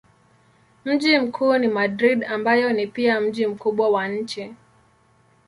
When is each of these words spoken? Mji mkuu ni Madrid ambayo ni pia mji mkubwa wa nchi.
Mji 0.85 1.19
mkuu 1.19 1.57
ni 1.57 1.67
Madrid 1.67 2.23
ambayo 2.23 2.73
ni 2.73 2.87
pia 2.87 3.21
mji 3.21 3.47
mkubwa 3.47 3.89
wa 3.89 4.07
nchi. 4.07 4.53